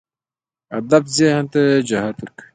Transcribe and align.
هدف 0.75 1.03
ذهن 1.17 1.43
ته 1.53 1.61
جهت 1.89 2.17
ورکوي. 2.19 2.47